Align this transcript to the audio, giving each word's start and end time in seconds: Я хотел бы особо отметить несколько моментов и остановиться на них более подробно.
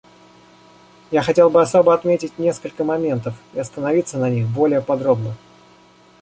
Я 1.11 1.21
хотел 1.21 1.51
бы 1.51 1.61
особо 1.61 1.93
отметить 1.93 2.39
несколько 2.39 2.83
моментов 2.83 3.35
и 3.53 3.59
остановиться 3.59 4.17
на 4.17 4.31
них 4.31 4.47
более 4.47 4.81
подробно. 4.81 5.35